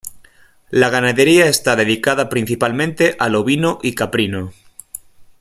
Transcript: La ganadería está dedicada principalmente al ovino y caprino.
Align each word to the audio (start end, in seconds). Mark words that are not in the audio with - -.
La 0.71 0.89
ganadería 0.89 1.45
está 1.45 1.75
dedicada 1.75 2.27
principalmente 2.27 3.15
al 3.19 3.35
ovino 3.35 3.77
y 3.83 3.93
caprino. 3.93 4.51